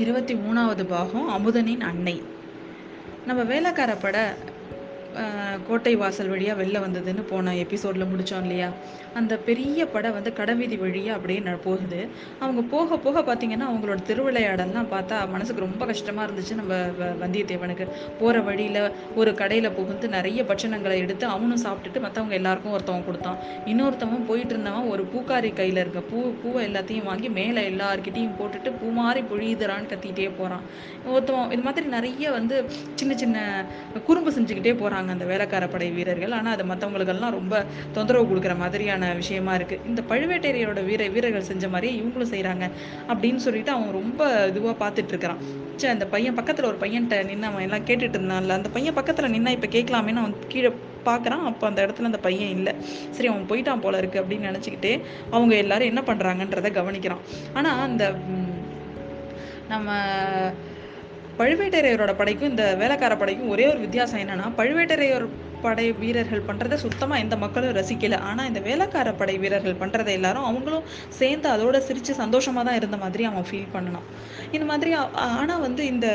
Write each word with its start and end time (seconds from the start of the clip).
இருபத்தி 0.00 0.34
மூணாவது 0.34 0.84
பாகம் 0.84 1.28
அமுதனின் 1.28 1.80
அன்னை. 1.80 2.22
நம்ம 3.26 3.42
வேலைக்கார 3.42 3.94
பட 3.94 4.16
கோட்டை 5.68 5.96
வாசல் 5.96 6.28
வழியாக 6.28 6.62
வெளில 6.62 6.78
வந்ததுன்னு 6.80 7.22
போன 7.22 7.56
எபிசோடில் 7.56 8.04
முடித்தோம் 8.04 8.40
இல்லையா? 8.40 8.68
அந்த 9.14 9.36
பெரிய 9.36 9.86
படம் 9.86 10.12
வந்து 10.12 10.32
கடைவீதி 10.32 10.78
வழியாக 10.78 11.16
அப்படியே 11.16 11.40
ந- 11.40 11.56
போகுது. 11.64 12.08
அவங்க 12.38 12.62
போக 12.70 12.96
போக 12.96 13.20
பார்த்தீங்கன்னா 13.22 13.66
அவங்களோட 13.68 13.98
திருவிளையாடல்லாம் 14.06 14.86
பார்த்தா 14.90 15.28
மனசுக்கு 15.30 15.60
ரொம்ப 15.60 15.86
கஷ்டமாக 15.86 16.30
இருந்துச்சு 16.30 16.54
நம்ம 16.54 16.74
வ- 16.98 17.16
வந்தியத்தேவனுக்கு. 17.22 17.86
போகிற 18.20 18.40
வழியில் 18.40 18.80
ஒரு 19.14 19.34
கடையில் 19.34 19.70
புகுந்து 19.70 20.08
நிறைய 20.08 20.42
பட்சணங்களை 20.42 20.96
எடுத்து 20.96 21.26
அவனும் 21.26 21.62
சாப்பிட்டுட்டு 21.64 22.00
மற்றவங்க 22.00 22.30
எல்லாருக்கும் 22.30 22.72
ஒருத்தவன் 22.72 23.04
கொடுத்தான். 23.04 23.38
இன்னொருத்தவன் 23.66 24.26
போயிட்டு 24.26 24.48
இருந்தவன் 24.48 24.88
ஒரு 24.88 25.08
பூக்காரி 25.14 25.52
கையில் 25.52 25.76
இருக்க 25.76 26.00
பூ 26.00 26.32
பூவை 26.42 26.66
எல்லாத்தையும் 26.66 27.04
வாங்கி 27.04 27.28
மேலே 27.30 27.70
எல்லார்கிட்டையும் 27.70 28.38
போட்டுட்டு 28.40 28.72
பூ 28.80 28.90
மாதிரி 28.90 29.26
பொழியுதுறான்னு 29.26 29.90
கத்திக்கிட்டே 29.90 30.30
போகிறான் 30.38 30.64
ஒருத்தவன் 31.08 31.52
இது 31.52 31.62
மாதிரி 31.62 31.86
நிறைய 31.86 32.30
வந்து 32.30 32.56
சின்ன 32.94 33.14
சின்ன 33.16 33.38
குறும்பு 34.06 34.30
செஞ்சுக்கிட்டே 34.30 34.76
போகிறான் 34.76 34.99
போகிறாங்க 35.00 35.16
அந்த 35.16 35.26
வேலைக்கார 35.32 35.64
படை 35.74 35.88
வீரர்கள். 35.98 36.34
ஆனால் 36.38 36.54
அது 36.56 36.64
மற்றவங்களுக்கெல்லாம் 36.70 37.34
ரொம்ப 37.38 37.54
தொந்தரவு 37.96 38.28
கொடுக்குற 38.30 38.54
மாதிரியான 38.62 39.12
விஷயமா 39.20 39.52
இருக்குது 39.58 39.86
இந்த 39.90 40.00
பழுவேட்டரையரோட 40.10 40.80
வீர 40.88 41.08
வீரர்கள் 41.14 41.48
செஞ்ச 41.50 41.64
மாதிரியே 41.74 41.94
இவங்களும் 42.00 42.32
செய்கிறாங்க 42.34 42.64
அப்படின்னு 43.12 43.42
சொல்லிட்டு 43.46 43.72
அவன் 43.76 43.96
ரொம்ப 44.00 44.20
இதுவாக 44.52 44.76
பார்த்துட்டு 44.84 45.12
இருக்கிறான். 45.14 45.42
சே 45.80 45.88
அந்த 45.94 46.06
பையன் 46.14 46.38
பக்கத்தில் 46.38 46.70
ஒரு 46.70 46.78
பையன்கிட்ட 46.84 47.18
நின்று 47.30 47.50
அவன் 47.50 47.66
எல்லாம் 47.66 47.86
கேட்டுட்டு 47.90 48.16
இருந்தான்ல. 48.18 48.56
அந்த 48.60 48.70
பையன் 48.76 48.96
பக்கத்தில் 49.00 49.32
நின்னா 49.34 49.52
இப்போ 49.56 49.70
கேட்கலாமேன்னு 49.76 50.22
அவன் 50.22 50.36
கீழே 50.54 50.70
பார்க்குறான் 51.08 51.44
அப்போ 51.50 51.64
அந்த 51.68 51.80
இடத்துல 51.84 52.10
அந்த 52.10 52.20
பையன் 52.26 52.54
இல்லை. 52.56 52.72
சரி 53.16 53.28
அவன் 53.32 53.46
போயிட்டான் 53.50 53.84
போல 53.84 54.00
இருக்கு 54.02 54.20
அப்படின்னு 54.22 54.48
நினச்சிக்கிட்டு 54.50 54.92
அவங்க 55.36 55.54
எல்லாரும் 55.64 55.90
என்ன 55.92 56.02
பண்ணுறாங்கன்றதை 56.10 56.72
கவனிக்கிறான். 56.80 57.24
ஆனால் 57.58 57.80
அந்த 57.86 58.04
நம்ம 59.72 59.90
பழுவேட்டரையரோட 61.40 62.12
படைக்கும் 62.16 62.50
இந்த 62.50 62.64
வேலைக்கார 62.76 63.14
படைக்கும் 63.16 63.48
ஒரே 63.48 63.64
ஒரு 63.66 63.78
வித்தியாசம் 63.78 64.20
என்னன்னா 64.20 64.46
பழுவேட்டரையர் 64.56 65.26
படை 65.64 65.86
வீரர்கள் 66.02 66.44
பண்ணுறத 66.48 66.78
சுத்தமாக 66.84 67.22
எந்த 67.24 67.36
மக்களும் 67.44 67.74
ரசிக்கல. 67.78 68.18
ஆனால் 68.28 68.48
இந்த 68.50 68.60
வேலைக்கார 68.68 69.08
படை 69.20 69.34
வீரர்கள் 69.44 69.78
பண்ணுறதை 69.82 70.12
எல்லாரும் 70.18 70.46
அவங்களும் 70.50 70.86
சேர்ந்து 71.20 71.48
அதோட 71.54 71.76
சிரித்து 71.88 72.14
சந்தோஷமாக 72.22 72.64
தான் 72.68 72.78
இருந்த 72.80 72.98
மாதிரி 73.04 73.24
அவன் 73.30 73.46
ஃபீல் 73.50 73.72
பண்ணனான். 73.74 74.06
இந்த 74.56 74.64
மாதிரி 74.72 74.92
ஆனால் 75.38 75.62
வந்து 75.66 75.82
இந்த 75.92 76.06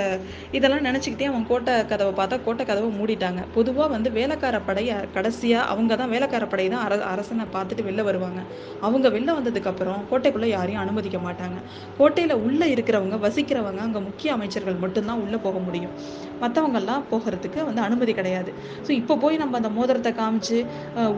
இதெல்லாம் 0.57 0.85
நினச்சிக்கிட்டே 0.89 1.29
அவன் 1.31 1.47
கோட்டை 1.51 1.75
கதவை 1.91 2.13
பார்த்தா 2.19 2.39
கோட்டை 2.47 2.65
கதவை 2.71 2.89
மூடிட்டாங்க. 2.99 3.41
பொதுவாக 3.57 3.89
வந்து 3.95 4.11
வேலைக்கார 4.19 4.55
படை 4.69 4.85
கடைசியாக 5.17 5.69
அவங்க 5.73 5.95
தான் 6.03 6.11
வேலைக்கார 6.15 6.43
படை 6.53 6.67
தான் 6.75 6.83
அர 6.87 6.99
அரசனை 7.13 7.47
பார்த்துட்டு 7.55 7.87
வெளில 7.89 8.03
வருவாங்க. 8.09 8.41
அவங்க 8.85 9.07
வெளில 9.15 9.33
வந்ததுக்கப்புறம் 9.39 10.01
கோட்டைக்குள்ளே 10.11 10.49
யாரையும் 10.55 10.83
அனுமதிக்க 10.85 11.17
மாட்டாங்க. 11.27 11.57
கோட்டையில் 11.99 12.35
உள்ளே 12.47 12.67
இருக்கிறவங்க 12.75 13.17
வசிக்கிறவங்க 13.25 13.81
அங்கே 13.87 14.01
முக்கிய 14.09 14.29
அமைச்சர்கள் 14.37 14.81
மட்டும்தான் 14.83 15.21
உள்ளே 15.25 15.39
போக 15.45 15.57
முடியும். 15.67 15.93
மற்றவங்கெல்லாம் 16.43 17.03
போகிறதுக்கு 17.11 17.59
வந்து 17.69 17.81
அனுமதி 17.87 18.13
கிடையாது. 18.19 18.51
ஸோ 18.85 18.91
இப்போ 19.01 19.13
போய் 19.23 19.34
நம்ம 19.37 19.55
அந்த 19.55 19.69
மோதிரத்தை 19.69 20.11
காமிச்சு 20.21 20.57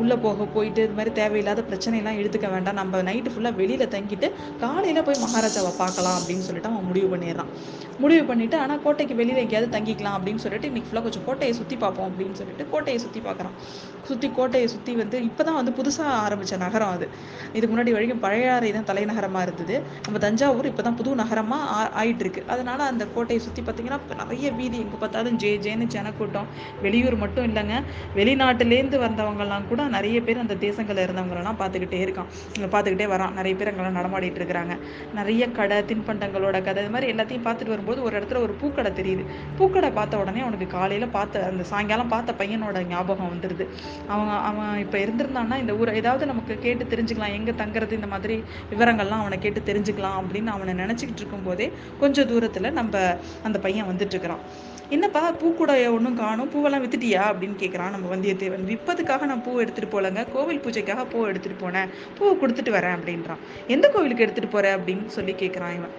உள்ளே 0.01 0.15
போக 0.15 0.45
போயிட்டு 0.45 0.83
இது 0.83 0.93
மாதிரி 0.93 1.11
தேவையில்லாத 1.21 1.63
பிரச்சனையெல்லாம் 1.69 2.19
எடுத்துக்க 2.21 2.51
வேண்டாம். 2.51 2.79
நம்ம 2.81 3.01
நைட்டு 3.09 3.31
ஃபுல்லாக 3.33 3.55
வெளியில் 3.55 3.87
தங்கிட்டு 3.87 4.29
காலையில் 4.59 5.03
போய் 5.03 5.23
மகாராஜாவை 5.25 5.73
பார்க்கலாம் 5.77 6.17
அப்படின்னு 6.19 6.45
சொல்லிட்டு 6.47 6.69
அவன் 6.69 6.85
முடிவு 6.85 7.09
பண்ணிடுறான். 7.15 7.51
முடிவு 7.99 8.23
பண்ணிட்டு 8.23 8.57
ஆனால் 8.57 8.81
கோட்டைக்கு 8.81 9.15
வெளியில் 9.15 9.43
எங்கேயாவது 9.43 9.71
தங்கிக்கலாம் 9.77 10.17
அப்படின்னு 10.17 10.43
சொல்லிட்டு 10.45 10.67
இன்றைக்கி 10.67 10.87
ஃபுல்லாக 10.89 11.05
கொஞ்சம் 11.07 11.25
கோட்டையை 11.25 11.55
சுற்றி 11.57 11.75
பார்ப்போம் 11.77 12.09
அப்படின்னு 12.09 12.37
சொல்லிட்டு 12.41 12.69
கோட்டையை 12.69 13.01
சுற்றி 13.03 13.19
பார்க்குறான். 13.19 13.55
சுற்றி 14.03 14.27
கோட்டையை 14.35 14.69
சுற்றி 14.69 14.93
வந்து 14.93 15.23
இப்போ 15.23 15.43
தான் 15.43 15.59
வந்து 15.59 15.71
புதுசாக 15.71 16.11
ஆரம்பிச்ச 16.25 16.57
நகரம் 16.57 16.89
அது. 16.89 17.07
இதுக்கு 17.53 17.73
முன்னாடி 17.75 17.91
வரைக்கும் 17.91 18.19
பழையாறை 18.19 18.71
தான் 18.71 18.83
தலைநகரமாக 18.83 19.45
இருந்தது. 19.47 19.75
நம்ம 20.03 20.19
தஞ்சாவூர் 20.19 20.69
இப்பதான் 20.71 20.95
புது 20.95 21.15
நகரமாக 21.15 21.69
ஆ- 21.77 22.03
ஆயிட்டுருக்கு. 22.03 22.45
அதனால் 22.47 22.79
அந்த 22.79 23.07
கோட்டையை 23.15 23.45
சுற்றி 23.45 23.61
பார்த்தீங்கன்னா 23.61 23.99
நிறைய 24.15 24.51
வீதி 24.51 24.77
எங்கே 24.77 24.97
பார்த்தாலும் 24.99 25.35
ஜே 25.35 25.57
ஜேன்னு 25.57 25.87
ஜனக்கூட்டம். 25.95 26.47
வெளியூர் 26.81 27.15
மட்டும் 27.15 27.45
இல்லைங்க. 27.47 27.75
வெளிநாட்டுலேருந்து 28.15 28.97
வந்தவங்கலாம் 29.05 29.67
கூட 29.69 29.81
நிறைய 29.95 30.21
பேர் 30.21 30.43
அந்த 30.43 30.55
தேசங்களில் 30.65 31.03
இருந்தவங்களெல்லாம் 31.07 31.59
பார்த்துக்கிட்டே 31.59 31.99
இருக்கான். 32.05 32.29
பார்த்துக்கிட்டே 32.73 33.07
வரான். 33.13 33.33
நிறைய 33.39 33.55
பேர் 33.57 33.69
அங்கெல்லாம் 33.71 33.97
நடமாடிட்டு 33.99 34.39
இருக்கிறாங்க. 34.41 34.75
நிறைய 35.19 35.51
கடை 35.57 35.77
தின்பண்டங்களோட 35.89 36.63
கடை 36.67 36.83
இது 36.83 36.93
மாதிரி 36.95 37.11
எல்லாத்தையும் 37.13 37.45
பார்த்துட்டு 37.47 37.73
வரும்போது 37.75 38.03
ஒரு 38.03 38.15
இடத்துல 38.19 38.41
ஒரு 38.45 38.55
பூக்கடை 38.61 38.91
தெரியுது. 38.99 39.25
பூக்கடை 39.59 39.91
பார்த்த 39.99 40.17
உடனே 40.17 40.41
அவனுக்கு 40.45 40.67
காலையில் 40.67 41.07
பார்த்த 41.17 41.45
அந்த 41.51 41.63
சாயங்காலம் 41.63 42.11
பார்த்த 42.15 42.35
பையனோட 42.41 42.87
ஞாபகம் 42.87 43.31
வந்துடுது 43.33 43.67
அவன் 44.07 44.33
அவன் 44.49 44.77
இப்போ 44.77 44.97
இருந்திருந்தான்னா 44.97 45.57
இந்த 45.63 45.75
ஊரை 45.75 45.95
ஏதாவது 45.95 46.25
நமக்கு 46.25 46.57
கேட்டு 46.65 46.85
தெரிஞ்சுக்கலாம். 46.95 47.35
எங்கே 47.39 47.55
தங்குறது 47.63 47.91
இந்த 47.91 48.07
மாதிரி 48.07 48.43
விவரங்கள்லாம் 48.73 49.23
அவனை 49.25 49.39
கேட்டு 49.39 49.61
தெரிஞ்சுக்கலாம் 49.69 50.17
அப்படின்னு 50.21 50.51
அவனை 50.55 50.73
நினச்சிக்கிட்டு 50.83 51.23
இருக்கும்போதே 51.23 51.71
கொஞ்சம் 51.99 52.27
தூரத்தில் 52.27 52.71
நம்ம 52.71 52.97
அந்த 53.43 53.59
பையன் 53.59 53.89
வந்துட்டு 53.91 54.15
இருக்கிறான். 54.15 54.43
என்னப்பா 54.89 55.21
பூக்கூடைய 55.39 55.85
ஒன்றும் 55.95 56.17
காணும். 56.19 56.49
பூவெல்லாம் 56.53 56.83
வித்துட்டியா 56.83 57.23
அப்படின்னு 57.29 57.57
கேட்குறான் 57.63 57.95
நம்ம 57.97 58.09
வந்தியத்தேவன். 58.15 58.65
விற்பதுக்காக 58.71 59.25
நான் 59.31 59.45
பூ 59.45 59.53
எடுத்துட்டு 59.63 59.91
போலங்க. 59.95 60.23
கோவில் 60.35 60.63
பூஜைக்காக 60.65 61.05
பூ 61.13 61.25
எடுத்துட்டு 61.31 61.59
போனேன். 61.63 61.89
பூ 62.17 62.33
கொடுத்துட்டு 62.41 62.73
வரேன் 62.77 62.95
அப்படின்றான். 62.97 63.41
எந்த 63.75 63.87
கோவிலுக்கு 63.95 64.25
எடுத்துட்டு 64.25 64.53
போகிற 64.55 64.75
அப்படின்னு 64.77 65.15
சொல்லி 65.17 65.35
கேட்குறான் 65.43 65.75
இவன். 65.79 65.95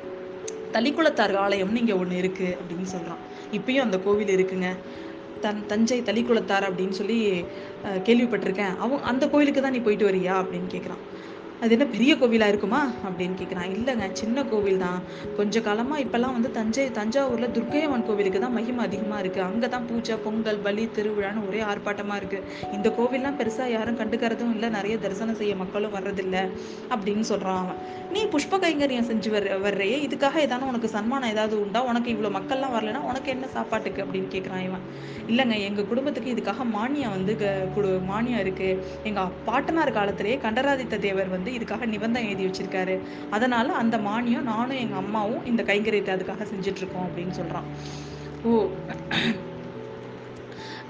தளிக்குளத்தார் 0.76 1.34
ஆலயம்னு 1.42 1.82
இங்கே 1.82 1.94
ஒன்று 2.00 2.16
இருக்கு 2.22 2.48
அப்படின்னு 2.60 2.88
சொல்கிறான் 2.94 3.20
இப்பயும் 3.59 3.84
அந்த 3.86 3.98
கோவில் 4.06 4.32
இருக்குங்க. 4.36 4.70
தன் 5.44 5.60
தஞ்சை 5.70 5.97
தளிக்குளத்தார் 6.09 6.66
அப்படின்னு 6.69 6.94
சொல்லி 6.98 7.19
கேள்விப்பட்டிருக்கேன். 8.06 8.72
அவன் 8.84 9.04
அந்த 9.10 9.25
கோவிலுக்கு 9.32 9.60
தான் 9.65 9.75
நீ 9.76 9.80
போயிட்டு 9.86 10.09
வரியா 10.09 10.34
அப்படின்னு 10.42 10.69
கேட்குறான் 10.75 11.03
அது 11.61 11.73
என்ன 11.73 11.85
பெரிய 11.87 12.17
கோவிலாக 12.17 12.49
இருக்குமா? 12.49 12.81
அப்படின்னு 13.05 13.37
கேட்குறான் 13.39 13.71
இல்லைங்க 13.71 14.13
சின்ன 14.13 14.45
கோவில் 14.45 14.77
தான் 14.79 14.99
கொஞ்ச 15.37 15.61
காலமாக 15.61 16.03
இப்போல்லாம் 16.03 16.33
வந்து 16.33 16.51
தஞ்சை 16.51 16.91
தஞ்சாவூரில் 16.91 17.51
துர்க்கையம்மன் 17.51 18.05
கோவிலுக்கு 18.05 18.41
தான் 18.41 18.53
மகிமை 18.53 18.85
அதிகமாக 18.85 19.23
இருக்குது 19.23 19.43
அங்கே 19.43 19.69
தான் 19.69 19.87
பூஜை 19.87 20.17
பொங்கல் 20.17 20.59
பலி 20.59 20.89
திருவிழான்னு 20.97 21.49
ஒரே 21.49 21.61
ஆர்ப்பாட்டமாக 21.63 22.21
இருக்குது 22.21 22.45
இந்த 22.73 22.91
கோவில்லாம் 22.91 23.39
பெருசாக 23.39 23.71
யாரும் 23.71 23.99
கண்டுக்கறதும் 23.99 24.53
இல்லை. 24.53 24.69
நிறைய 24.69 24.99
தரிசனம் 24.99 25.35
செய்ய 25.35 25.57
மக்களும் 25.57 25.95
வர்றதில்லை 25.95 26.43
அப்படின்னு 26.91 27.21
சொல்கிறான் 27.23 27.57
அவன். 27.57 27.81
நீ 28.13 28.25
புஷ்ப 28.27 28.59
கைங்கரியம் 28.59 29.09
செஞ்சு 29.09 29.31
வர 29.31 29.57
வர்றையே. 29.59 30.07
இதுக்காக 30.07 30.37
ஏதாவது 30.39 30.67
உனக்கு 30.67 30.89
சன்மானம் 30.89 31.29
ஏதாவது 31.29 31.61
உண்டா? 31.61 31.83
உனக்கு 31.85 32.15
இவ்வளோ 32.15 32.33
மக்கள்லாம் 32.33 32.75
வரலைன்னா 32.77 33.03
உனக்கு 33.03 33.31
என்ன 33.31 33.47
சாப்பாட்டுக்கு? 33.49 34.05
அப்படின்னு 34.05 34.31
கேட்குறான் 34.31 34.65
இவன். 34.65 34.87
இல்லைங்க 35.29 35.61
எங்கள் 35.61 35.87
குடும்பத்துக்கு 35.87 36.35
இதுக்காக 36.35 36.65
மானியம் 36.73 37.11
வந்து 37.11 37.37
க- 37.37 37.69
குடு 37.75 38.01
மானியம் 38.09 38.41
இருக்குது 38.41 38.79
எங்கள் 39.05 39.35
பாட்டனார் 39.45 39.93
காலத்திலேயே 39.93 40.39
கண்டராதித்த 40.39 40.97
தேவர் 40.99 41.29
வந்து 41.29 41.47
இதுக்காக 41.50 41.86
நிபந்தனை 41.86 42.28
எழுதி 42.28 42.47
வச்சிருக்காரு. 42.47 43.00
அதனால 43.31 43.72
அந்த 43.72 43.97
மானியம் 43.98 44.48
நானும் 44.53 44.76
எங்க 44.76 44.97
அம்மாவும் 44.97 45.47
இந்த 45.47 45.62
கைங்கரியத்தை 45.62 46.12
அதுக்காக 46.16 46.47
செஞ்சுட்டு 46.53 46.82
இருக்கோம் 46.82 47.09
அப்படின்னு 47.09 47.34
சொல்றான். 47.41 47.69
ஓ 48.44 48.66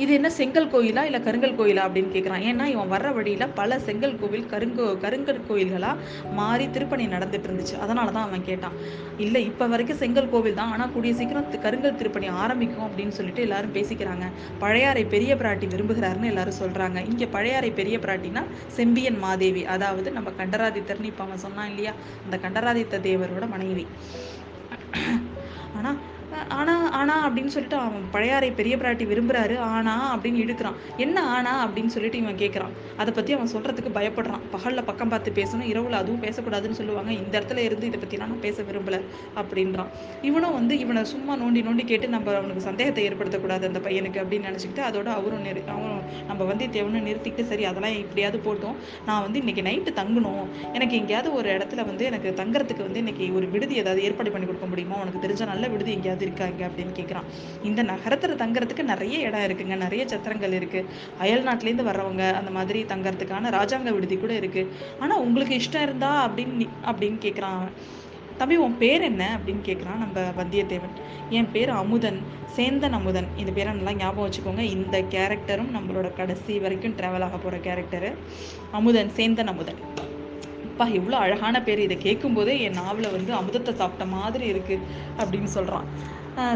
இது 0.03 0.11
என்ன 0.19 0.29
செங்கல் 0.39 0.69
கோயிலா 0.73 1.03
இல்லை 1.09 1.21
கருங்கல் 1.27 1.55
கோயிலா 1.59 1.83
அப்படின்னு 1.87 2.11
கேட்குறான் 2.15 2.45
ஏன்னா 2.49 2.65
இவன் 2.73 2.91
வர்ற 2.93 3.09
வழியில் 3.17 3.45
பல 3.61 3.79
செங்கல் 3.87 4.17
கோவில் 4.21 4.47
கருங்கோ 4.53 4.87
கருங்கல் 5.05 5.41
கோயில்களாக 5.49 6.35
மாறி 6.39 6.67
திருப்பணி 6.75 7.05
நடந்துட்டு 7.15 7.49
இருந்துச்சு. 7.49 7.77
அதனால 7.85 8.09
தான் 8.17 8.27
அவன் 8.29 8.45
கேட்டான். 8.51 8.77
இல்லை 9.25 9.43
இப்போ 9.51 9.67
வரைக்கும் 9.73 10.01
செங்கல் 10.03 10.31
கோவில் 10.35 10.59
தான். 10.61 10.73
ஆனால் 10.75 10.93
கூடிய 10.97 11.15
சீக்கிரம் 11.21 11.49
கருங்கல் 11.67 11.99
திருப்பணி 12.01 12.29
ஆரம்பிக்கும் 12.43 12.87
அப்படின்னு 12.89 13.17
சொல்லிட்டு 13.19 13.45
எல்லாரும் 13.47 13.75
பேசிக்கிறாங்க. 13.79 14.27
பழையாறை 14.63 15.05
பெரிய 15.15 15.35
பிராட்டி 15.43 15.69
விரும்புகிறாருன்னு 15.75 16.31
எல்லாரும் 16.33 16.61
சொல்கிறாங்க 16.63 16.99
இங்கே 17.13 17.29
பழையாறை 17.37 17.71
பெரிய 17.81 17.99
பிராட்டினா 18.05 18.45
செம்பியன் 18.79 19.21
மாதேவி. 19.27 19.65
அதாவது 19.77 20.11
நம்ம 20.19 20.33
கண்டராதித்தர்னு 20.43 21.11
இப்போ 21.13 21.25
அவன் 21.27 21.45
சொன்னான் 21.47 21.71
இல்லையா? 21.73 21.95
அந்த 22.27 22.39
கண்டராதித்த 22.45 23.03
தேவரோட 23.09 23.47
மனைவி. 23.57 23.87
ஆனால் 25.79 25.99
ஆனா 26.49 26.91
ஆனா 26.91 27.29
அப்படின்னு 27.29 27.47
சொல்லிட்டு 27.47 27.77
அவன் 27.77 28.05
பழையாறை 28.11 28.51
பெரிய 28.51 28.77
பிராட்டி 28.77 29.07
விரும்புறாரு. 29.11 29.59
ஆனா 29.59 30.17
அப்படின்னு 30.17 30.43
இழுக்கிறான். 30.45 30.75
என்ன 30.97 31.23
ஆனா 31.23 31.69
அப்படின்னு 31.69 31.87
சொல்லிட்டு 31.87 32.19
இவன் 32.19 32.37
கேட்கறான் 32.37 32.75
அதை 32.97 33.15
பத்தி 33.15 33.33
அவன் 33.33 33.49
சொல்றதுக்கு 33.55 33.91
பயப்படுறான். 33.95 34.41
பகல்ல 34.53 34.83
பக்கம் 34.83 35.09
பார்த்து 35.09 35.33
பேசணும். 35.35 35.69
இரவுல 35.73 35.91
அதுவும் 35.91 36.23
பேசக்கூடாதுன்னு 36.23 36.79
சொல்லுவாங்க. 36.81 37.13
இந்த 37.13 37.41
இடத்துல 37.41 37.57
இருந்து 37.57 37.87
இதை 37.87 38.01
பத்தி 38.01 38.17
நான் 38.17 38.41
பேச 38.41 38.63
விரும்பல 38.63 39.01
அப்படின்றான். 39.37 39.87
இவனும் 40.23 40.53
வந்து 40.53 40.79
இவனை 40.79 41.05
சும்மா 41.05 41.37
நோண்டி 41.37 41.63
நோண்டி 41.69 41.85
கேட்டு 41.85 42.09
நம்ம 42.09 42.35
அவனுக்கு 42.35 42.61
சந்தேகத்தை 42.61 43.09
ஏற்படுத்தக்கூடாது 43.09 43.67
அந்த 43.67 43.79
பையனுக்கு 43.79 44.21
அப்படின்னு 44.23 44.49
நினச்சிக்கிட்டு 44.51 44.83
அதோட 44.91 45.07
அவரும் 45.07 45.41
நிறு 45.41 45.63
அவனும் 45.69 46.03
நம்ம 46.27 46.53
வந்தியத்தேவனும் 46.53 47.07
நிறுத்திக்கிட்டு 47.09 47.45
சரி 47.47 47.65
அதெல்லாம் 47.65 47.93
இப்படியாவது 47.93 48.41
போட்டோம். 48.47 48.75
நான் 49.07 49.23
வந்து 49.23 49.39
இன்னைக்கு 49.39 49.63
நைட்டு 49.63 49.95
தங்கணும். 49.99 50.47
எனக்கு 50.73 50.97
எங்கேயாவது 50.97 51.35
ஒரு 51.35 51.51
இடத்துல 51.51 51.87
வந்து 51.87 52.05
எனக்கு 52.05 52.35
தங்குறதுக்கு 52.37 52.83
வந்து 52.83 52.99
இன்னைக்கு 52.99 53.35
ஒரு 53.35 53.49
விடுதி 53.49 53.75
ஏதாவது 53.75 54.03
ஏற்பாடு 54.03 54.31
பண்ணி 54.31 54.47
கொடுக்க 54.47 54.67
முடியுமா? 54.67 54.97
உனக்கு 54.97 55.29
தெரிஞ்ச 55.29 55.47
நல்ல 55.47 55.69
விடுதி 55.69 55.93
எங்கேயாவது 55.93 56.27
இருக்காங்க 56.29 56.63
அப்படின்னு 56.67 56.97
கேட்குறான் 57.01 57.29
இந்த 57.63 57.83
நகரத்துல 57.83 58.37
தங்குறதுக்கு 58.43 58.83
நிறைய 58.93 59.19
இடம் 59.19 59.41
இருக்குங்க. 59.41 59.77
நிறைய 59.85 60.03
சத்திரங்கள் 60.05 60.57
இருக்கு. 60.61 60.81
அயல் 61.19 61.47
நாட்டிலேருந்து 61.47 61.87
வர்றவங்க 61.91 62.25
அந்த 62.41 62.51
மாதிரி 62.51 62.81
தங்கறதுக்கான 62.83 63.53
ராஜாங்க 63.59 63.91
விடுதி 63.97 64.17
கூட 64.17 64.33
இருக்கு. 64.35 64.65
ஆனா 65.01 65.15
உங்களுக்கு 65.19 65.55
இஷ்டம் 65.57 65.87
இருந்தா 65.89 66.13
அப்படின்னு 66.29 66.67
அப்படின்னு 66.87 67.23
கேட்குறான் 67.27 67.57
அவன். 67.61 67.75
தம்பி 68.39 68.57
உன் 68.65 68.79
பேர் 68.79 69.03
என்ன 69.03 69.23
அப்படின்னு 69.37 69.67
கேட்குறான் 69.69 70.03
நம்ம 70.05 70.21
வந்தியத்தேவன். 70.39 70.95
என் 71.31 71.49
பேர் 71.53 71.71
அமுதன் 71.71 72.19
சேந்தன் 72.57 72.97
அமுதன். 72.99 73.29
இந்த 73.37 73.53
பேரை 73.53 73.73
நல்லா 73.73 73.93
ஞாபகம் 73.93 74.29
வச்சுக்கோங்க. 74.29 74.65
இந்த 74.77 74.97
கேரக்டரும் 75.11 75.75
நம்மளோட 75.77 76.09
கடைசி 76.13 76.59
வரைக்கும் 76.59 76.97
ட்ராவல் 76.97 77.27
ஆக 77.27 77.37
போகிற 77.37 77.57
கேரக்டரு 77.67 78.13
அமுதன் 78.73 79.11
சேந்தன் 79.17 79.53
அமுதன். 79.55 79.81
அப்பா 80.79 80.93
எவ்வளோ 80.95 81.17
அழகான 81.17 81.57
பேர் 81.63 81.79
இதை 81.79 81.97
கேட்கும்போதே 81.99 82.53
என் 82.61 82.77
நாவில் 82.79 83.07
வந்து 83.11 83.33
அமுதத்தை 83.35 83.73
சாப்பிட்ட 83.75 84.05
மாதிரி 84.13 84.45
இருக்குது 84.53 84.85
அப்படின்னு 85.19 85.51
சொல்கிறான் 85.55 85.87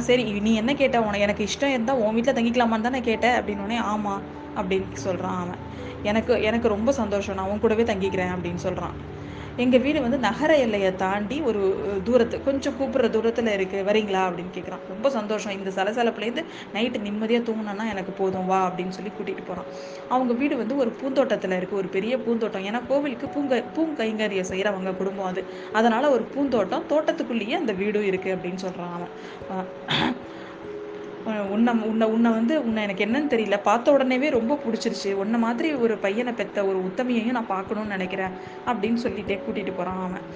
சரி 0.01 0.25
நீ 0.41 0.51
என்ன 0.55 0.73
கேட்ட? 0.75 0.97
உனக்கு 1.01 1.21
எனக்கு 1.21 1.45
இஷ்டம் 1.45 1.73
இருந்தால் 1.75 2.01
உன் 2.03 2.15
வீட்டில் 2.15 2.37
தங்கிக்கலாமான்னு 2.37 2.87
தானே 2.89 3.01
கேட்டேன் 3.01 3.37
அப்படின்னோடனே 3.39 3.79
ஆமாம் 3.93 4.23
அப்படின்னு 4.57 5.01
சொல்கிறான் 5.05 5.41
அவன். 5.41 5.61
எனக்கு 6.03 6.43
எனக்கு 6.43 6.69
ரொம்ப 6.69 6.93
சந்தோஷம். 6.93 7.35
நான் 7.35 7.51
உன் 7.51 7.59
கூடவே 7.59 7.83
தங்கிக்கிறேன் 7.83 8.33
அப்படின்னு 8.37 8.63
சொல்கிறான் 8.67 8.95
எங்கள் 9.57 9.81
வீடு 9.81 9.99
வந்து 10.03 10.19
நகர 10.19 10.53
எல்லையை 10.57 10.91
தாண்டி 10.97 11.37
ஒரு 11.49 11.63
தூரத்து 12.05 12.37
கொஞ்சம் 12.45 12.77
கூப்பிட்ற 12.79 13.09
தூரத்தில் 13.11 13.51
இருக்குது 13.57 13.87
வரீங்களா? 13.89 14.23
அப்படின்னு 14.29 14.53
கேட்குறான் 14.57 14.85
ரொம்ப 14.89 15.11
சந்தோஷம். 15.11 15.55
இந்த 15.59 15.71
சலசலப்புலேருந்து 15.77 16.45
நைட்டு 16.75 17.01
நிம்மதியாக 17.07 17.45
தூங்கினா 17.49 17.87
எனக்கு 17.95 18.13
போதும் 18.21 18.47
வா 18.47 18.61
அப்படின்னு 18.69 18.97
சொல்லி 18.99 19.13
கூட்டிகிட்டு 19.19 19.45
போகிறான் 19.47 19.69
அவங்க 20.09 20.33
வீடு 20.33 20.57
வந்து 20.57 20.77
ஒரு 20.77 20.91
பூந்தோட்டத்தில் 21.01 21.57
இருக்குது 21.59 21.81
ஒரு 21.83 21.89
பெரிய 21.97 22.17
பூந்தோட்டம். 22.19 22.67
ஏன்னா 22.71 22.81
கோவிலுக்கு 22.89 23.29
பூங்க 23.29 23.63
பூங்கைங்கரியை 23.77 24.45
செய்கிறவங்க 24.53 24.97
குடும்பம் 24.97 25.27
அது. 25.27 25.45
அதனால் 25.73 26.13
ஒரு 26.17 26.27
பூந்தோட்டம் 26.35 26.89
தோட்டத்துக்குள்ளேயே 26.89 27.57
அந்த 27.63 27.73
வீடும் 27.73 28.09
இருக்குது 28.13 28.37
அப்படின்னு 28.37 28.65
சொல்கிறான் 28.67 28.95
அவன். 28.97 29.11
உன்னை 31.55 31.73
உன்னை 31.89 32.07
உன்னை 32.15 32.31
வந்து 32.39 32.55
உன்னை 32.67 32.81
எனக்கு 32.87 33.05
என்னன்னு 33.07 33.33
தெரியல. 33.35 33.57
பார்த்த 33.69 33.95
உடனேவே 33.97 34.31
ரொம்ப 34.39 34.59
பிடிச்சிருச்சு. 34.65 35.11
உன்னை 35.23 35.39
மாதிரி 35.45 35.69
ஒரு 35.85 35.97
பையனை 36.07 36.33
பெற்ற 36.41 36.65
ஒரு 36.71 36.79
உத்தமியையும் 36.89 37.39
நான் 37.39 37.53
பார்க்கணும்னு 37.55 37.97
நினைக்கிறேன் 37.97 38.35
அப்படின்னு 38.71 39.01
சொல்லிட்டே 39.07 39.39
கூட்டிகிட்டு 39.45 39.75
போகிறான் 39.79 40.03
அவன். 40.09 40.27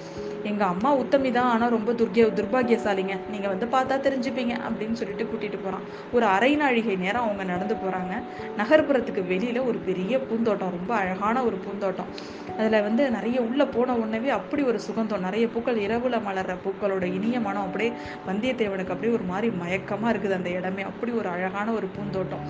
எங்கள் 0.49 0.71
அம்மா 0.73 0.89
உத்தமி 1.01 1.29
தான் 1.37 1.49
ஆனால் 1.53 1.73
ரொம்ப 1.75 1.91
துர்கிய 1.99 2.25
துர்பாகியசாலிங்க. 2.39 3.15
நீங்கள் 3.31 3.51
வந்து 3.53 3.67
பார்த்தா 3.73 3.95
தெரிஞ்சுப்பீங்க 4.05 4.53
அப்படின்னு 4.67 4.99
சொல்லிட்டு 4.99 5.25
கூட்டிகிட்டு 5.29 5.59
போகிறான் 5.63 5.85
ஒரு 6.15 6.25
அரை 6.35 6.51
நாழிகை 6.61 6.95
நேரம் 7.03 7.25
அவங்க 7.25 7.43
நடந்து 7.53 7.75
போகிறாங்க 7.83 8.13
நகர்ப்புறத்துக்கு 8.59 9.23
வெளியில் 9.31 9.59
ஒரு 9.69 9.79
பெரிய 9.87 10.19
பூந்தோட்டம் 10.27 10.75
ரொம்ப 10.77 10.93
அழகான 11.01 11.43
ஒரு 11.47 11.57
பூந்தோட்டம். 11.65 12.11
அதில் 12.59 12.85
வந்து 12.87 13.03
நிறைய 13.17 13.37
உள்ளே 13.47 13.65
போன 13.75 13.95
உடனே 14.01 14.31
அப்படி 14.39 14.61
ஒரு 14.71 14.79
சுகந்தம் 14.87 15.25
நிறைய 15.27 15.47
பூக்கள் 15.55 15.83
இரவுல 15.87 16.19
மலர்ற 16.27 16.53
பூக்களோட 16.63 17.05
இனிய 17.17 17.39
மனம் 17.47 17.65
அப்படியே 17.67 17.91
வந்தியத்தேவனுக்கு 18.29 18.93
அப்படியே 18.95 19.15
ஒரு 19.17 19.27
மாதிரி 19.33 19.49
மயக்கமாக 19.63 20.13
இருக்குது 20.13 20.37
அந்த 20.39 20.49
இடமே. 20.49 20.76
அப்படி 20.89 21.11
ஒரு 21.21 21.29
அழகான 21.35 21.67
ஒரு 21.77 21.87
பூந்தோட்டம். 21.95 22.43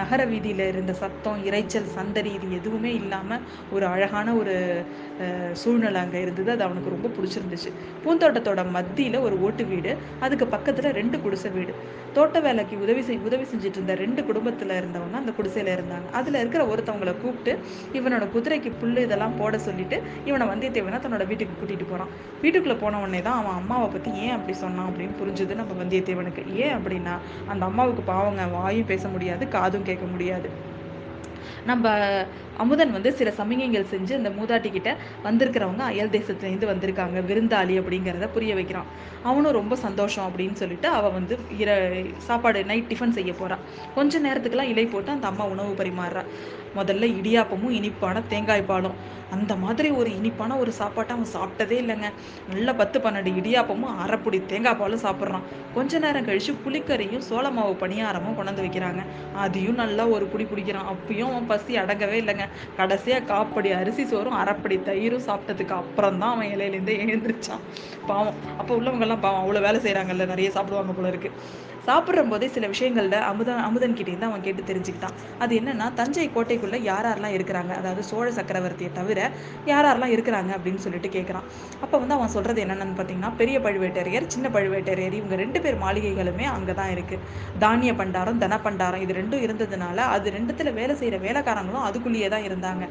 நகர 0.00 0.20
வீதியில் 0.32 0.64
இருந்த 0.72 0.92
சத்தம் 1.00 1.40
இறைச்சல் 1.48 1.88
சந்தடி 1.96 2.30
இது 2.38 2.46
எதுவுமே 2.58 2.92
இல்லாமல் 3.00 3.42
ஒரு 3.76 3.86
அழகான 3.94 4.34
ஒரு 4.40 4.54
சூழ்நிலை 5.62 6.00
அங்கே 6.04 6.20
இருந்தது. 6.24 6.50
அது 6.54 6.64
அவனுக்கு 6.66 6.94
ரொம்ப 6.94 7.10
பிடிச்சிருந்துச்சு. 7.16 7.72
பூந்தோட்டத்தோட 8.04 8.62
மத்தியில் 8.76 9.18
ஒரு 9.26 9.36
ஓட்டு 9.48 9.66
வீடு 9.72 9.92
அதுக்கு 10.26 10.46
பக்கத்தில் 10.54 10.96
ரெண்டு 11.00 11.18
குடிசை 11.24 11.50
வீடு. 11.58 11.74
தோட்ட 12.16 12.38
வேலைக்கு 12.46 12.74
உதவி 12.84 13.02
செய் 13.08 13.22
உதவி 13.28 13.44
செஞ்சுட்டு 13.50 13.78
இருந்த 13.78 13.94
ரெண்டு 14.00 14.20
குடும்பத்தில் 14.28 14.72
இருந்தவங்க 14.78 15.16
அந்த 15.20 15.32
குடிசையில் 15.36 15.70
இருந்தாங்க. 15.74 16.08
அதில் 16.18 16.38
இருக்கிற 16.40 16.62
ஒருத்தவங்களை 16.72 17.14
கூப்பிட்டு 17.22 17.52
இவனோட 17.98 18.24
குதிரைக்கு 18.34 18.70
புல் 18.80 19.00
இதெல்லாம் 19.04 19.36
போட 19.40 19.58
சொல்லிட்டு 19.66 19.96
இவனை 20.28 20.46
வந்தியத்தேவனை 20.50 20.98
தன்னோட 21.04 21.26
வீட்டுக்கு 21.30 21.54
கூட்டிகிட்டு 21.60 21.86
போகிறான் 21.92 22.10
வீட்டுக்குள்ளே 22.42 22.76
போன 22.82 22.98
உடனே 23.02 23.20
தான் 23.28 23.38
அவன் 23.40 23.56
அம்மாவை 23.60 23.88
பற்றி 23.94 24.10
ஏன் 24.24 24.34
அப்படி 24.36 24.56
சொன்னான் 24.64 24.88
அப்படின்னு 24.90 25.14
புரிஞ்சுது 25.20 25.54
நம்ம 25.60 25.76
வந்தியத்தேவனுக்கு. 25.82 26.44
ஏன் 26.64 26.74
அப்படின்னா 26.78 27.14
அந்த 27.52 27.62
அம்மாவுக்கு 27.72 28.04
பாவங்க 28.04 28.46
வாயும் 28.56 28.86
பேச 28.86 29.08
முடியாது 29.08 29.44
காதும் 29.48 29.84
கேட்க 29.84 30.06
முடியாது. 30.06 30.48
நம்ம 31.64 31.86
அமுதன் 32.62 32.94
வந்து 32.96 33.12
சில 33.20 33.30
சமிகைகள் 33.38 33.90
செஞ்சு 33.92 34.14
அந்த 34.20 34.30
மூதாட்டி 34.38 34.70
கிட்ட 34.72 34.90
வந்திருக்கிறவங்க 35.26 35.84
அயல் 35.90 36.14
தேசத்துலேருந்து 36.16 36.70
வந்திருக்காங்க 36.72 37.20
விருந்தாளி 37.30 37.76
அப்படிங்கிறத 37.80 38.28
புரிய 38.28 38.54
வைக்கிறான். 38.54 38.90
அவனும் 39.22 39.56
ரொம்ப 39.60 39.74
சந்தோஷம் 39.76 40.26
அப்படின்னு 40.28 40.52
சொல்லிட்டு 40.52 40.88
அவள் 40.88 41.16
வந்து 41.18 41.34
இர 41.58 41.70
சாப்பாடு 42.28 42.64
நைட் 42.64 42.90
டிஃபன் 42.92 43.16
செய்ய 43.18 43.32
போகிறான் 43.32 43.64
கொஞ்ச 43.94 44.20
நேரத்துக்குலாம் 44.20 44.72
இலை 44.74 44.86
போட்டு 44.86 45.10
அந்த 45.10 45.26
அம்மா 45.26 45.44
உணவு 45.44 45.72
பரிமாறுறா. 45.72 46.24
முதல்ல 46.76 47.06
இடியாப்பமும் 47.20 47.74
இனிப்பான 47.78 48.22
தேங்காய் 48.28 48.68
பாலும். 48.70 48.94
அந்த 49.30 49.52
மாதிரி 49.56 49.88
ஒரு 49.90 50.10
இனிப்பான 50.16 50.56
ஒரு 50.56 50.72
சாப்பாட்டை 50.72 51.12
அவன் 51.16 51.32
சாப்பிட்டதே 51.34 51.76
இல்லைங்க. 51.82 52.08
நல்ல 52.52 52.74
பத்து 52.74 52.98
பன்னெண்டு 52.98 53.30
இடியாப்பமும் 53.40 53.94
அரைப்புடி 54.04 54.38
தேங்காய் 54.46 54.78
பாலும் 54.80 55.02
சாப்பிட்றான். 55.04 55.44
கொஞ்ச 55.74 55.98
நேரம் 55.98 56.26
கழிச்சு 56.26 56.52
புளிக்கறியும் 56.64 57.24
சோள 57.28 57.50
மாவு 57.50 57.74
பணியாரமும் 57.82 58.36
கொண்டாந்து 58.38 58.64
வைக்கிறாங்க. 58.66 59.02
அதையும் 59.34 59.74
நல்லா 59.74 60.06
ஒரு 60.06 60.26
புடி 60.32 60.46
பிடிக்கிறான். 60.52 60.88
அப்பயும் 60.92 61.30
அவன் 61.30 61.46
பசி 61.46 61.76
அடங்கவே 61.76 62.18
இல்லைங்க. 62.22 62.46
கடைசியாக 62.76 63.28
காப்படி 63.32 63.70
அரிசி 63.76 64.04
சோறும் 64.06 64.38
அரைப்படி 64.42 64.78
தயிரும் 64.82 65.26
சாப்பிட்டதுக்கு 65.26 65.74
அப்புறம் 65.74 66.18
தான் 66.18 66.34
அவன் 66.34 66.52
இலையிலேருந்து 66.54 66.94
எழுந்திரிச்சான். 67.04 67.62
பாவம். 68.06 68.38
அப்போ 68.58 68.72
உள்ளவங்கெல்லாம் 68.80 69.20
பாவம் 69.20 69.42
அவ்வளோ 69.42 69.60
வேலை 69.60 69.80
செய்கிறாங்கல்ல 69.80 70.26
நிறைய 70.26 70.50
சாப்பிடுவாங்க 70.50 70.92
போல 70.92 71.08
இருக்கு. 71.08 71.30
சாப்பிட்ற 71.86 72.22
போதே 72.30 72.48
சில 72.56 72.66
விஷயங்கள்ல 72.72 73.16
அமுதன் 73.30 73.62
அமுதன் 73.68 73.96
கிட்டேருந்து 73.98 74.28
அவன் 74.28 74.42
கேட்டு 74.46 74.62
தெரிஞ்சுக்கிட்டான். 74.70 75.16
அது 75.42 75.52
என்னன்னா 75.60 75.86
தஞ்சை 76.00 76.26
கோட்டைக்குள்ள 76.36 76.76
யார் 76.90 77.06
யாரெல்லாம் 77.08 77.34
இருக்கிறாங்க? 77.36 77.72
அதாவது 77.80 78.02
சோழ 78.10 78.26
சக்கரவர்த்தியை 78.38 78.90
தவிர 78.98 79.20
யார் 79.70 79.86
யாரெல்லாம் 79.86 80.12
இருக்கிறாங்க 80.14 80.50
அப்படின்னு 80.56 80.82
சொல்லிட்டு 80.84 81.08
கேட்குறான் 81.16 81.46
அப்போ 81.84 81.96
வந்து 82.02 82.14
அவன் 82.18 82.32
சொல்றது 82.36 82.60
என்னென்னு 82.64 82.96
பார்த்தீங்கன்னா 82.98 83.30
பெரிய 83.40 83.56
பழுவேட்டரையர் 83.66 84.28
சின்ன 84.34 84.48
பழுவேட்டரையர் 84.56 85.16
இவங்க 85.20 85.36
ரெண்டு 85.42 85.60
பேர் 85.64 85.78
மாளிகைகளுமே 85.84 86.46
அங்கே 86.54 86.74
தான் 86.80 86.92
இருக்கு. 86.94 87.18
தானிய 87.64 87.92
பண்டாரம் 88.00 88.40
தன 88.44 88.58
பண்டாரம் 88.66 89.02
இது 89.06 89.18
ரெண்டும் 89.20 89.44
இருந்ததுனால 89.46 89.98
அது 90.14 90.34
ரெண்டுத்துல 90.36 90.72
வேலை 90.78 90.96
செய்கிற 91.02 91.18
வேலைக்காரங்களும் 91.26 91.86
அதுக்குள்ளேயே 91.88 92.30
தான் 92.36 92.46
இருந்தாங்க. 92.48 92.84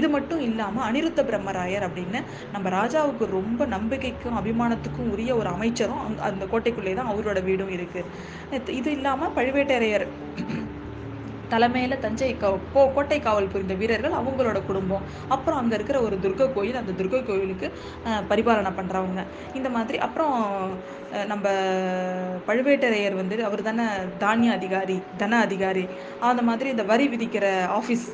இது 0.00 0.10
மட்டும் 0.16 0.42
இல்லாமல் 0.48 0.86
அனிருத்த 0.88 1.26
பிரம்மராயர் 1.30 1.86
அப்படின்னு 1.88 2.22
நம்ம 2.54 2.66
ராஜாவுக்கு 2.78 3.24
ரொம்ப 3.38 3.66
நம்பிக்கைக்கும் 3.76 4.38
அபிமானத்துக்கும் 4.42 5.10
உரிய 5.16 5.32
ஒரு 5.40 5.50
அமைச்சரும் 5.56 6.04
அந்த 6.30 6.44
கோட்டைக்குள்ளே 6.54 6.94
தான் 7.00 7.12
அவரோட 7.14 7.40
வீடும் 7.50 7.74
இருக்குது 7.78 8.32
இது 8.80 8.90
இல்லாமல் 8.98 9.34
பழுவேட்டரையர் 9.38 10.06
தலைமையில 11.52 11.96
தஞ்சை 12.02 12.28
கோ 12.42 12.50
கோட்டை 12.94 13.16
காவல் 13.24 13.50
புரிந்த 13.52 13.74
வீரர்கள் 13.80 14.16
அவங்களோட 14.20 14.58
குடும்பம். 14.68 15.04
அப்புறம் 15.34 15.58
அங்க 15.60 15.74
இருக்கிற 15.78 15.98
ஒரு 16.06 16.16
துர்கை 16.24 16.46
கோயில் 16.54 16.78
அந்த 16.80 16.92
துர்கை 17.00 17.20
கோயிலுக்கு 17.28 17.66
பரிபாலனை 18.30 18.72
பண்றவங்க. 18.78 19.22
இந்த 19.58 19.68
மாதிரி 19.76 19.98
அப்புறம் 20.06 20.34
நம்ம 21.32 21.46
பழுவேட்டரையர் 22.48 23.20
வந்து 23.20 23.36
அவர் 23.48 23.66
தானே 23.68 23.86
தானிய 24.24 24.56
அதிகாரி 24.58 24.98
தன 25.22 25.40
அதிகாரி. 25.46 25.84
அந்த 26.32 26.44
மாதிரி 26.50 26.70
இந்த 26.74 26.86
வரி 26.92 27.06
விதிக்கிற 27.14 27.46
ஆஃபீஸ் 27.78 28.06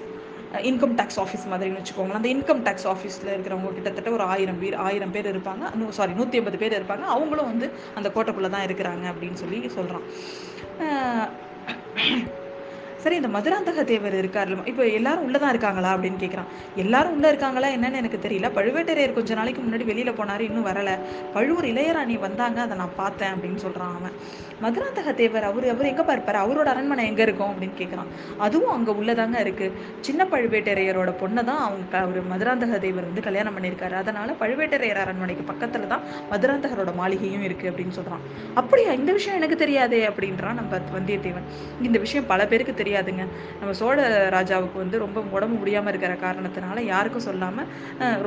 இன்கம் 0.70 0.94
டேக்ஸ் 1.00 1.18
ஆஃபீஸ் 1.22 1.44
மாதிரின்னு 1.50 1.80
வச்சுக்கோங்களேன். 1.80 2.20
அந்த 2.20 2.30
இன்கம் 2.34 2.62
டேக்ஸ் 2.66 2.86
ஆஃபீஸில் 2.92 3.30
இருக்கிறவங்க 3.34 3.72
கிட்டத்தட்ட 3.74 4.10
ஒரு 4.10 4.24
ஆயிரம் 4.32 4.58
பேர் 4.62 4.76
ஆயிரம் 4.86 5.12
பேர் 5.16 5.28
இருப்பாங்க. 5.32 5.90
சாரி 5.98 6.12
நூற்றி 6.12 6.38
ஐம்பது 6.38 6.58
பேர் 6.62 6.76
இருப்பாங்க. 6.80 7.04
அவங்களும் 7.16 7.50
வந்து 7.52 7.68
அந்த 8.00 8.10
கோட்டைக்குள்ளே 8.16 8.50
தான் 8.56 8.66
இருக்கிறாங்க 8.68 9.06
அப்படின்னு 9.12 9.40
சொல்லி 9.44 9.60
சொல்கிறான் 9.76 10.06
சரி 13.02 13.16
இந்த 13.16 13.28
மதுராந்தக 13.28 13.84
தேவர் 13.84 14.14
இருக்கார்ல 14.14 14.66
இப்போ 14.66 14.86
எல்லாரும் 14.86 15.24
உள்ளதான் 15.26 15.48
இருக்காங்களா 15.48 15.94
அப்படின்னு 15.94 16.20
கேட்குறான் 16.20 16.48
எல்லாரும் 16.76 17.12
உள்ள 17.12 17.28
இருக்காங்களா 17.28 17.68
என்னன்னு 17.68 18.00
எனக்கு 18.02 18.18
தெரியல. 18.22 18.48
பழுவேட்டரையர் 18.54 19.12
கொஞ்ச 19.12 19.34
நாளைக்கு 19.34 19.62
முன்னாடி 19.62 19.84
வெளியில 19.90 20.12
போனார் 20.18 20.40
இன்னும் 20.40 20.66
வரல. 20.66 20.98
பழுவூர் 21.34 21.64
இளையராணி 21.64 22.18
வந்தாங்க 22.18 22.60
அதை 22.60 22.76
நான் 22.76 22.96
பார்த்தேன் 22.96 23.32
அப்படின்னு 23.32 23.60
சொல்றான் 23.66 23.94
அவன். 23.98 24.16
மதுராந்தக 24.62 25.14
தேவர் 25.14 25.42
அவர் 25.42 25.68
அவர் 25.68 25.86
எங்க 25.86 26.02
பார்ப்பார்? 26.02 26.38
அவரோட 26.42 26.64
அரண்மனை 26.64 27.06
எங்க 27.06 27.22
இருக்கும் 27.22 27.50
அப்படின்னு 27.50 27.78
கேட்குறான் 27.78 28.10
அதுவும் 28.38 28.72
அங்க 28.72 28.90
உள்ளதாங்க 28.92 29.40
இருக்கு. 29.40 29.72
சின்ன 30.00 30.24
பழுவேட்டரையரோட 30.24 31.14
பொண்ணை 31.22 31.44
தான் 31.44 31.62
அவங்க 31.62 31.98
அவர் 31.98 32.20
மதுராந்தக 32.32 32.78
தேவர் 32.78 33.04
வந்து 33.04 33.20
கல்யாணம் 33.20 33.58
பண்ணியிருக்காரு. 33.58 33.92
அதனால 33.92 34.32
பழுவேட்டரையர் 34.40 35.02
அரண்மனைக்கு 35.06 35.44
பக்கத்துல 35.52 35.86
தான் 35.86 36.00
மதுராந்தகரோட 36.30 36.94
மாளிகையும் 36.94 37.42
இருக்கு 37.42 37.70
அப்படின்னு 37.70 37.98
சொல்றான். 38.00 38.24
அப்படியா? 38.54 38.92
இந்த 38.92 39.12
விஷயம் 39.12 39.36
எனக்கு 39.36 39.56
தெரியாதே 39.56 40.08
அப்படின்றான் 40.08 40.58
நம்ம 40.60 40.78
வந்தியத்தேவன். 40.98 41.48
இந்த 41.82 41.98
விஷயம் 41.98 42.26
பல 42.26 42.46
பேருக்கு 42.46 42.74
தெரியும். 42.74 42.88
தெரியாதுங்க 42.90 43.24
நம்ம 43.60 43.72
சோழ 43.80 43.96
ராஜாவுக்கு 44.36 44.76
வந்து 44.82 44.96
ரொம்ப 45.04 45.18
உடம்பு 45.36 45.56
முடியாமல் 45.62 45.92
இருக்கிற 45.92 46.14
காரணத்தினால 46.26 46.84
யாருக்கும் 46.92 47.26
சொல்லாமல் 47.28 47.68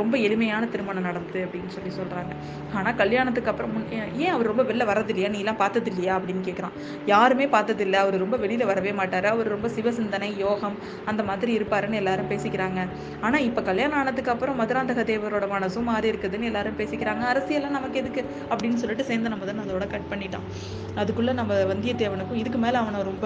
ரொம்ப 0.01 0.15
எளிமையான 0.27 0.67
திருமணம் 0.74 1.08
நடந்தது 1.10 1.39
அப்படின்னு 1.46 1.72
சொல்லி 1.77 1.91
சொல்கிறாங்க 2.00 2.34
ஆனால் 2.79 2.98
கல்யாணத்துக்கு 3.01 3.51
அப்புறம் 3.53 3.74
ஏன் 4.24 4.34
அவர் 4.36 4.50
ரொம்ப 4.51 4.63
வெளில 4.70 4.84
வரது 4.91 5.12
இல்லையா 5.13 5.29
நீலாம் 5.36 5.60
பார்த்தது 5.63 5.89
இல்லையா 5.93 6.13
அப்படின்னு 6.17 6.43
கேட்குறான் 6.48 6.75
யாருமே 7.12 7.46
பார்த்ததில்லை. 7.55 7.98
அவர் 8.03 8.15
ரொம்ப 8.24 8.36
வெளியில் 8.43 8.70
வரவே 8.72 8.91
மாட்டார். 9.00 9.27
அவர் 9.34 9.48
ரொம்ப 9.55 9.67
சிவசிந்தனை 9.77 10.29
யோகம் 10.43 10.77
அந்த 11.10 11.22
மாதிரி 11.29 11.51
இருப்பாருன்னு 11.58 12.00
எல்லாரும் 12.01 12.29
பேசிக்கிறாங்க. 12.34 12.79
ஆனால் 13.25 13.46
இப்போ 13.50 13.62
கல்யாணம் 13.70 14.00
ஆனதுக்கு 14.01 14.34
அப்புறம் 14.34 14.58
மதுராந்தக 14.62 15.03
தேவரோட 15.12 15.48
மனசும் 15.55 15.88
மாறி 15.91 16.08
இருக்குதுன்னு 16.12 16.50
எல்லாரும் 16.51 16.77
பேசிக்கிறாங்க. 16.82 17.24
அரசியல்லாம் 17.34 17.75
நமக்கு 17.77 18.00
எதுக்கு? 18.03 18.24
அப்படின்னு 18.51 18.79
சொல்லிட்டு 18.84 19.08
சேர்ந்த 19.12 19.34
நம்ம 19.34 19.48
தான் 19.51 19.63
அதோட 19.65 19.88
கட் 19.96 20.10
பண்ணிட்டான். 20.13 20.48
அதுக்குள்ளே 21.01 21.34
நம்ம 21.41 21.53
வந்தியத்தேவனுக்கும் 21.74 22.39
இதுக்கு 22.41 22.60
மேலே 22.65 22.77
அவனை 22.84 23.00
ரொம்ப 23.12 23.25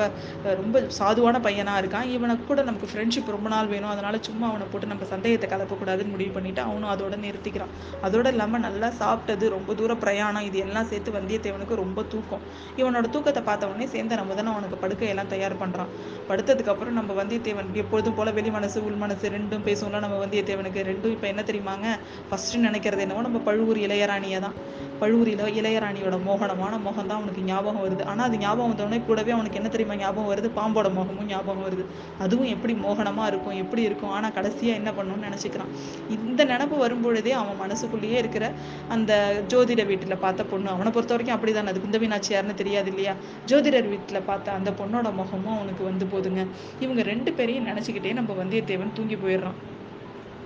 ரொம்ப 0.62 0.78
சாதுவான 1.00 1.27
சாதுவான 1.28 1.40
பையனாக 1.46 1.80
இருக்கான். 1.82 2.10
இவனுக்கு 2.16 2.44
கூட 2.50 2.60
நமக்கு 2.68 2.88
ஃப்ரெண்ட்ஷிப் 2.92 3.32
ரொம்ப 3.36 3.48
நாள் 3.54 3.70
வேணும். 3.72 3.92
அதனால 3.94 4.16
சும்மா 4.28 4.46
அவனை 4.52 4.66
போட்டு 4.72 4.88
நம்ம 4.92 5.06
சந்தேகத்தை 5.14 5.48
கலப்பக்கூடாதுன்னு 5.54 6.14
முடிவு 6.16 6.32
பண்ணிட்டு 6.36 6.62
அவனும் 6.68 6.92
அதோட 6.94 7.16
நிறுத்திக்கிறான். 7.24 7.72
அதோட 8.08 8.28
இல்லாமல் 8.34 8.64
நல்லா 8.68 8.90
சாப்பிட்டது 9.02 9.46
ரொம்ப 9.56 9.74
தூர 9.80 9.96
பிரயாணம். 10.04 10.46
இது 10.50 10.58
எல்லாம் 10.66 10.88
சேர்த்து 10.92 11.16
வந்தியத்தேவனுக்கு 11.18 11.76
ரொம்ப 11.84 12.04
தூக்கம். 12.14 12.44
இவனோட 12.82 13.06
தூக்கத்தை 13.16 13.44
பார்த்த 13.50 13.72
உடனே 13.72 13.88
சேர்ந்த 13.96 14.20
நம்ம 14.22 14.38
தானே 14.40 14.52
அவனுக்கு 14.56 14.80
படுக்கையெல்லாம் 14.84 15.32
தயார் 15.34 15.56
பண்ணுறான் 15.64 15.92
படுத்ததுக்கு 16.30 16.74
அப்புறம் 16.74 16.98
நம்ம 17.00 17.12
வந்தியத்தேவன் 17.22 17.74
எப்பொழுதும் 17.84 18.18
போல 18.20 18.32
வெளி 18.38 18.52
மனசு 18.58 18.78
உள் 18.88 19.02
மனசு 19.04 19.34
ரெண்டும் 19.38 19.66
பேசுவோம்ல 19.68 20.02
நம்ம 20.06 20.20
வந்தியத்தேவனுக்கு. 20.24 20.82
ரெண்டும் 20.92 21.16
இப்போ 21.16 21.30
என்ன 21.34 21.44
தெரியுமாங்க? 21.52 21.88
ஃபர்ஸ்ட் 22.30 22.58
நினைக்கிறது 22.68 23.06
என்னவோ 23.08 23.26
நம்ம 23.28 23.42
பழுவூர் 23.50 23.84
இளையராணியை 23.88 24.42
தான் 24.48 24.58
பழுவூரில 25.02 25.46
இளையராணியோட 25.60 26.16
மோகனமான 26.28 26.80
முகம் 26.82 27.08
தான் 27.08 27.18
அவனுக்கு 27.18 27.42
ஞாபகம் 27.42 27.84
வருது. 27.86 28.04
ஆனால் 28.06 28.28
அது 28.28 28.38
ஞாபகம் 28.38 28.72
வந்தோடனே 28.72 29.06
கூடவே 29.06 29.32
அவனுக்கு 29.32 29.58
என்ன 29.58 29.70
தெரியுமா 29.70 29.96
ஞாபகம் 29.96 30.32
வருது? 30.34 30.50
பாம்போட 30.56 30.94
முகமும் 30.94 31.26
ஞாபகம் 31.26 31.66
வருது. 31.66 31.86
அதுவும் 32.20 32.48
எப்படி 32.48 32.74
மோகனமா 32.74 33.26
இருக்கும் 33.26 33.54
எப்படி 33.54 33.82
இருக்கும்? 33.82 34.10
ஆனா 34.10 34.30
கடைசியா 34.30 34.74
என்ன 34.80 34.92
பண்ணணும்னு 34.92 35.28
நினச்சிக்கிறான். 35.28 35.72
இந்த 36.10 36.46
நினப்பு 36.46 36.78
வரும்பொழுதே 36.78 37.32
அவன் 37.32 37.58
மனசுக்குள்ளேயே 37.58 38.18
இருக்கிற 38.18 38.52
அந்த 38.90 39.42
ஜோதிட 39.48 39.86
வீட்டில் 39.86 40.18
பார்த்த 40.18 40.44
பொண்ணு 40.44 40.70
அவனை 40.70 40.92
பொறுத்த 40.92 41.16
வரைக்கும் 41.16 41.38
அப்படிதானே 41.38 41.68
அது 41.68 41.80
குந்தவி 41.80 42.16
யாருன்னு 42.30 42.54
தெரியாது 42.54 42.88
இல்லையா? 42.88 43.14
ஜோதிடர் 43.48 43.90
வீட்டில் 43.90 44.22
பார்த்த 44.22 44.52
அந்த 44.52 44.72
பொண்ணோட 44.72 45.14
முகமும் 45.14 45.56
அவனுக்கு 45.56 45.84
வந்து 45.84 46.06
போதுங்க. 46.06 46.46
இவங்க 46.80 47.02
ரெண்டு 47.02 47.34
பேரையும் 47.34 47.68
நினச்சிக்கிட்டே 47.68 48.14
நம்ம 48.14 48.34
வந்தியத்தேவன் 48.44 48.94
தூங்கி 48.94 49.16
போயிடுறான். 49.16 49.58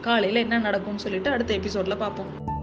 காலையில 0.02 0.40
என்ன 0.40 0.58
நடக்கும்னு 0.58 1.00
சொல்லிட்டு 1.00 1.32
அடுத்த 1.32 1.54
எபிசோடில் 1.54 1.98
பார்ப்போம். 1.98 2.60